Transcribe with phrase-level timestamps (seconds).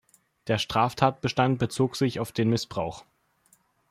[0.47, 3.05] Der Straftatbestand bezog sich auf den Missbrauch.